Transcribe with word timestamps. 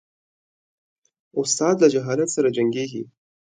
استاد 1.39 1.75
له 1.81 1.87
جهالت 1.93 2.29
سره 2.35 2.49
جنګیږي. 2.55 3.03